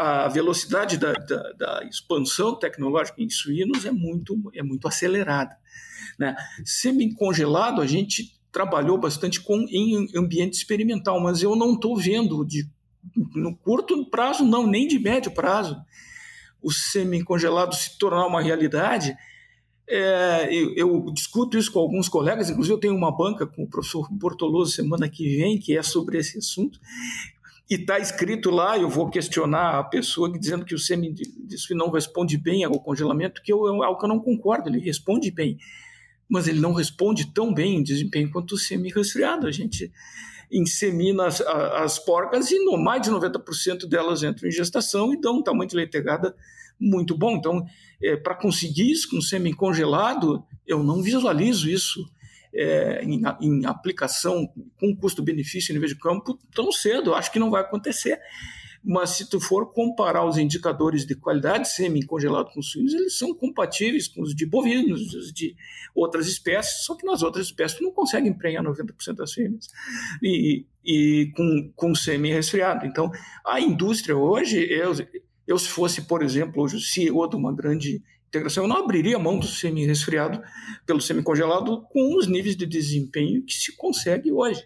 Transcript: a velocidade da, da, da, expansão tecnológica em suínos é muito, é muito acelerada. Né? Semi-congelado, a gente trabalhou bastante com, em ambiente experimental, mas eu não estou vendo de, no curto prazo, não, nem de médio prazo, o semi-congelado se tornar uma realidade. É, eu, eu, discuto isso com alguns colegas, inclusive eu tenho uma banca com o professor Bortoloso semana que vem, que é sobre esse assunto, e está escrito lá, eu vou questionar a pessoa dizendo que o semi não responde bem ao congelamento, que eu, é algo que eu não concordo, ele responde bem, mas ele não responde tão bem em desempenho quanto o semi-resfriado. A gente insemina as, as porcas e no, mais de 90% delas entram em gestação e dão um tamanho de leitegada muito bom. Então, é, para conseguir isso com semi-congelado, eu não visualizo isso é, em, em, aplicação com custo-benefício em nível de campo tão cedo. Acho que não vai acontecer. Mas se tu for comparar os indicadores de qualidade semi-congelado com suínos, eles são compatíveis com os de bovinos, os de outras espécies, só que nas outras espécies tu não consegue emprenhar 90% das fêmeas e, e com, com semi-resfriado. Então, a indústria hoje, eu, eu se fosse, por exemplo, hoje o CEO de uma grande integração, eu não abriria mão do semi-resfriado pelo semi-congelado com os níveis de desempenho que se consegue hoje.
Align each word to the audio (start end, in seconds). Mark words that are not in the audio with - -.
a 0.00 0.28
velocidade 0.28 0.96
da, 0.96 1.12
da, 1.12 1.52
da, 1.52 1.84
expansão 1.84 2.58
tecnológica 2.58 3.20
em 3.22 3.28
suínos 3.28 3.84
é 3.84 3.90
muito, 3.90 4.34
é 4.54 4.62
muito 4.62 4.88
acelerada. 4.88 5.54
Né? 6.18 6.34
Semi-congelado, 6.64 7.82
a 7.82 7.86
gente 7.86 8.40
trabalhou 8.50 8.98
bastante 8.98 9.40
com, 9.40 9.66
em 9.68 10.08
ambiente 10.16 10.54
experimental, 10.54 11.20
mas 11.20 11.42
eu 11.42 11.54
não 11.54 11.74
estou 11.74 11.96
vendo 11.96 12.44
de, 12.46 12.66
no 13.34 13.54
curto 13.54 14.08
prazo, 14.10 14.44
não, 14.44 14.66
nem 14.66 14.88
de 14.88 14.98
médio 14.98 15.32
prazo, 15.32 15.76
o 16.62 16.70
semi-congelado 16.72 17.74
se 17.74 17.98
tornar 17.98 18.26
uma 18.26 18.42
realidade. 18.42 19.14
É, 19.86 20.48
eu, 20.50 20.74
eu, 20.76 21.12
discuto 21.12 21.58
isso 21.58 21.70
com 21.70 21.78
alguns 21.78 22.08
colegas, 22.08 22.48
inclusive 22.48 22.74
eu 22.74 22.80
tenho 22.80 22.94
uma 22.94 23.14
banca 23.14 23.46
com 23.46 23.64
o 23.64 23.68
professor 23.68 24.08
Bortoloso 24.10 24.72
semana 24.72 25.08
que 25.08 25.36
vem, 25.36 25.58
que 25.58 25.76
é 25.76 25.82
sobre 25.82 26.18
esse 26.18 26.38
assunto, 26.38 26.80
e 27.70 27.76
está 27.76 28.00
escrito 28.00 28.50
lá, 28.50 28.76
eu 28.76 28.90
vou 28.90 29.08
questionar 29.08 29.78
a 29.78 29.84
pessoa 29.84 30.28
dizendo 30.36 30.64
que 30.64 30.74
o 30.74 30.78
semi 30.78 31.14
não 31.70 31.88
responde 31.88 32.36
bem 32.36 32.64
ao 32.64 32.80
congelamento, 32.80 33.40
que 33.40 33.52
eu, 33.52 33.64
é 33.80 33.86
algo 33.86 33.96
que 33.96 34.04
eu 34.04 34.08
não 34.08 34.18
concordo, 34.18 34.68
ele 34.68 34.80
responde 34.80 35.30
bem, 35.30 35.56
mas 36.28 36.48
ele 36.48 36.58
não 36.58 36.72
responde 36.72 37.32
tão 37.32 37.54
bem 37.54 37.76
em 37.76 37.82
desempenho 37.84 38.28
quanto 38.32 38.56
o 38.56 38.58
semi-resfriado. 38.58 39.46
A 39.46 39.52
gente 39.52 39.92
insemina 40.50 41.26
as, 41.26 41.40
as 41.40 41.96
porcas 42.00 42.50
e 42.50 42.58
no, 42.64 42.76
mais 42.76 43.02
de 43.02 43.10
90% 43.10 43.86
delas 43.88 44.24
entram 44.24 44.48
em 44.48 44.52
gestação 44.52 45.14
e 45.14 45.20
dão 45.20 45.36
um 45.36 45.42
tamanho 45.42 45.70
de 45.70 45.76
leitegada 45.76 46.34
muito 46.78 47.16
bom. 47.16 47.36
Então, 47.36 47.64
é, 48.02 48.16
para 48.16 48.34
conseguir 48.34 48.90
isso 48.90 49.10
com 49.10 49.20
semi-congelado, 49.20 50.42
eu 50.66 50.82
não 50.82 51.00
visualizo 51.00 51.70
isso 51.70 52.04
é, 52.54 53.02
em, 53.04 53.22
em, 53.40 53.66
aplicação 53.66 54.52
com 54.78 54.94
custo-benefício 54.96 55.72
em 55.72 55.74
nível 55.74 55.88
de 55.88 55.98
campo 55.98 56.38
tão 56.54 56.70
cedo. 56.72 57.14
Acho 57.14 57.32
que 57.32 57.38
não 57.38 57.50
vai 57.50 57.62
acontecer. 57.62 58.20
Mas 58.82 59.10
se 59.10 59.28
tu 59.28 59.38
for 59.38 59.72
comparar 59.72 60.24
os 60.24 60.38
indicadores 60.38 61.04
de 61.04 61.14
qualidade 61.14 61.68
semi-congelado 61.68 62.50
com 62.50 62.62
suínos, 62.62 62.94
eles 62.94 63.18
são 63.18 63.34
compatíveis 63.34 64.08
com 64.08 64.22
os 64.22 64.34
de 64.34 64.46
bovinos, 64.46 65.14
os 65.14 65.32
de 65.32 65.54
outras 65.94 66.26
espécies, 66.26 66.84
só 66.84 66.96
que 66.96 67.04
nas 67.04 67.22
outras 67.22 67.46
espécies 67.46 67.78
tu 67.78 67.84
não 67.84 67.92
consegue 67.92 68.26
emprenhar 68.26 68.64
90% 68.64 69.16
das 69.16 69.34
fêmeas 69.34 69.68
e, 70.22 70.64
e 70.82 71.30
com, 71.36 71.70
com 71.76 71.94
semi-resfriado. 71.94 72.86
Então, 72.86 73.10
a 73.44 73.60
indústria 73.60 74.16
hoje, 74.16 74.66
eu, 74.70 74.92
eu 75.46 75.58
se 75.58 75.68
fosse, 75.68 76.02
por 76.02 76.22
exemplo, 76.22 76.62
hoje 76.62 76.76
o 76.76 76.80
CEO 76.80 77.28
de 77.28 77.36
uma 77.36 77.54
grande 77.54 78.02
integração, 78.30 78.64
eu 78.64 78.68
não 78.68 78.76
abriria 78.76 79.18
mão 79.18 79.38
do 79.38 79.46
semi-resfriado 79.46 80.40
pelo 80.86 81.00
semi-congelado 81.00 81.82
com 81.90 82.16
os 82.16 82.26
níveis 82.26 82.56
de 82.56 82.64
desempenho 82.64 83.44
que 83.44 83.52
se 83.52 83.76
consegue 83.76 84.32
hoje. 84.32 84.64